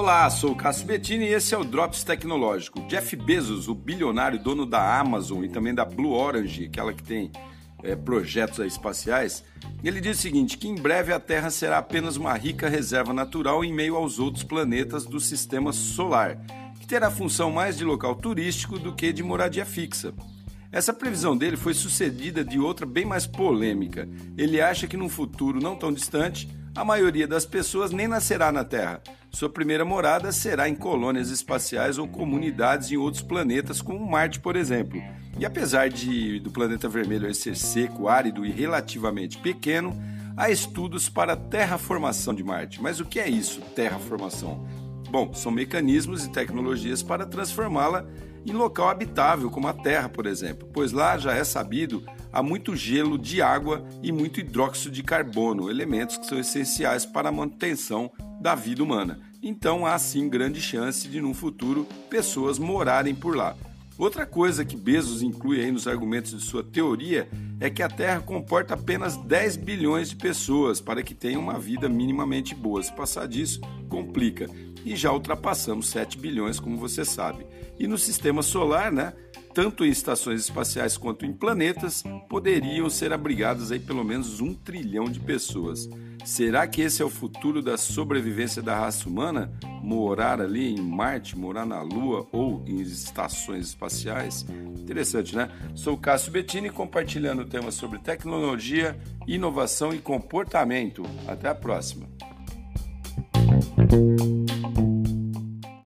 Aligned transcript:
Olá, 0.00 0.30
sou 0.30 0.52
o 0.52 0.56
Cássio 0.56 0.86
Bettini 0.86 1.26
e 1.26 1.34
esse 1.34 1.54
é 1.54 1.58
o 1.58 1.62
Drops 1.62 2.02
Tecnológico. 2.02 2.80
Jeff 2.88 3.14
Bezos, 3.16 3.68
o 3.68 3.74
bilionário 3.74 4.42
dono 4.42 4.64
da 4.64 4.98
Amazon 4.98 5.44
e 5.44 5.48
também 5.50 5.74
da 5.74 5.84
Blue 5.84 6.14
Orange, 6.14 6.64
aquela 6.64 6.94
que 6.94 7.02
tem 7.02 7.30
é, 7.82 7.94
projetos 7.94 8.60
espaciais, 8.60 9.44
ele 9.84 10.00
diz 10.00 10.18
o 10.18 10.22
seguinte: 10.22 10.56
que 10.56 10.66
em 10.66 10.74
breve 10.74 11.12
a 11.12 11.20
Terra 11.20 11.50
será 11.50 11.76
apenas 11.76 12.16
uma 12.16 12.32
rica 12.32 12.66
reserva 12.66 13.12
natural 13.12 13.62
em 13.62 13.74
meio 13.74 13.94
aos 13.94 14.18
outros 14.18 14.42
planetas 14.42 15.04
do 15.04 15.20
sistema 15.20 15.70
solar, 15.70 16.38
que 16.80 16.86
terá 16.86 17.10
função 17.10 17.50
mais 17.50 17.76
de 17.76 17.84
local 17.84 18.14
turístico 18.14 18.78
do 18.78 18.94
que 18.94 19.12
de 19.12 19.22
moradia 19.22 19.66
fixa. 19.66 20.14
Essa 20.72 20.94
previsão 20.94 21.36
dele 21.36 21.58
foi 21.58 21.74
sucedida 21.74 22.42
de 22.42 22.58
outra 22.58 22.86
bem 22.86 23.04
mais 23.04 23.26
polêmica. 23.26 24.08
Ele 24.34 24.62
acha 24.62 24.86
que 24.86 24.96
num 24.96 25.10
futuro 25.10 25.60
não 25.60 25.76
tão 25.76 25.92
distante, 25.92 26.48
a 26.74 26.84
maioria 26.84 27.26
das 27.26 27.44
pessoas 27.44 27.90
nem 27.90 28.06
nascerá 28.06 28.52
na 28.52 28.64
Terra. 28.64 29.02
Sua 29.30 29.48
primeira 29.48 29.84
morada 29.84 30.32
será 30.32 30.68
em 30.68 30.74
colônias 30.74 31.30
espaciais 31.30 31.98
ou 31.98 32.06
comunidades 32.06 32.90
em 32.90 32.96
outros 32.96 33.22
planetas, 33.22 33.80
como 33.80 34.08
Marte, 34.08 34.40
por 34.40 34.56
exemplo. 34.56 35.02
E 35.38 35.44
apesar 35.44 35.88
de 35.88 36.40
do 36.40 36.50
planeta 36.50 36.88
vermelho 36.88 37.32
ser 37.34 37.56
seco, 37.56 38.08
árido 38.08 38.44
e 38.44 38.50
relativamente 38.50 39.38
pequeno, 39.38 39.96
há 40.36 40.50
estudos 40.50 41.08
para 41.08 41.34
a 41.34 41.36
terraformação 41.36 42.34
de 42.34 42.42
Marte. 42.42 42.82
Mas 42.82 43.00
o 43.00 43.04
que 43.04 43.20
é 43.20 43.28
isso, 43.28 43.60
terraformação? 43.74 44.66
Bom, 45.08 45.32
são 45.32 45.52
mecanismos 45.52 46.24
e 46.24 46.30
tecnologias 46.30 47.02
para 47.02 47.26
transformá-la 47.26 48.06
em 48.46 48.52
local 48.52 48.88
habitável, 48.88 49.50
como 49.50 49.68
a 49.68 49.72
Terra, 49.72 50.08
por 50.08 50.26
exemplo, 50.26 50.68
pois 50.72 50.92
lá 50.92 51.18
já 51.18 51.34
é 51.34 51.44
sabido 51.44 52.04
há 52.32 52.42
muito 52.42 52.74
gelo 52.74 53.18
de 53.18 53.42
água 53.42 53.84
e 54.02 54.10
muito 54.12 54.40
hidróxido 54.40 54.94
de 54.94 55.02
carbono, 55.02 55.70
elementos 55.70 56.16
que 56.16 56.26
são 56.26 56.38
essenciais 56.38 57.04
para 57.04 57.28
a 57.28 57.32
manutenção 57.32 58.10
da 58.40 58.54
vida 58.54 58.82
humana. 58.82 59.20
Então 59.42 59.86
há 59.86 59.98
sim 59.98 60.28
grande 60.28 60.60
chance 60.60 61.08
de 61.08 61.20
no 61.20 61.34
futuro 61.34 61.86
pessoas 62.08 62.58
morarem 62.58 63.14
por 63.14 63.36
lá. 63.36 63.54
Outra 64.00 64.24
coisa 64.24 64.64
que 64.64 64.78
Bezos 64.78 65.20
inclui 65.20 65.60
aí 65.60 65.70
nos 65.70 65.86
argumentos 65.86 66.30
de 66.30 66.40
sua 66.40 66.64
teoria 66.64 67.28
é 67.60 67.68
que 67.68 67.82
a 67.82 67.88
Terra 67.88 68.18
comporta 68.18 68.72
apenas 68.72 69.14
10 69.14 69.56
bilhões 69.56 70.08
de 70.08 70.16
pessoas 70.16 70.80
para 70.80 71.02
que 71.02 71.14
tenham 71.14 71.42
uma 71.42 71.58
vida 71.58 71.86
minimamente 71.86 72.54
boa. 72.54 72.82
Se 72.82 72.90
passar 72.90 73.28
disso, 73.28 73.60
complica. 73.90 74.46
E 74.86 74.96
já 74.96 75.12
ultrapassamos 75.12 75.90
7 75.90 76.16
bilhões, 76.16 76.58
como 76.58 76.78
você 76.78 77.04
sabe. 77.04 77.46
E 77.78 77.86
no 77.86 77.98
sistema 77.98 78.40
solar, 78.40 78.90
né, 78.90 79.12
tanto 79.52 79.84
em 79.84 79.90
estações 79.90 80.40
espaciais 80.40 80.96
quanto 80.96 81.26
em 81.26 81.34
planetas, 81.34 82.02
poderiam 82.26 82.88
ser 82.88 83.12
abrigadas 83.12 83.70
aí 83.70 83.78
pelo 83.78 84.02
menos 84.02 84.40
um 84.40 84.54
trilhão 84.54 85.04
de 85.04 85.20
pessoas. 85.20 85.86
Será 86.24 86.66
que 86.66 86.82
esse 86.82 87.02
é 87.02 87.04
o 87.04 87.10
futuro 87.10 87.62
da 87.62 87.76
sobrevivência 87.76 88.62
da 88.62 88.78
raça 88.78 89.08
humana? 89.08 89.52
Morar 89.82 90.40
ali 90.40 90.74
em 90.74 90.80
Marte, 90.80 91.36
morar 91.36 91.66
na 91.66 91.82
Lua 91.82 92.26
ou 92.32 92.64
em 92.66 92.80
estações 92.80 93.68
espaciais? 93.68 94.46
Interessante, 94.78 95.34
né? 95.34 95.50
Sou 95.74 95.96
Cássio 95.96 96.32
Bettini 96.32 96.70
compartilhando 96.70 97.44
temas 97.44 97.74
sobre 97.74 97.98
tecnologia, 97.98 98.98
inovação 99.26 99.94
e 99.94 99.98
comportamento. 99.98 101.02
Até 101.26 101.48
a 101.48 101.54
próxima. 101.54 102.06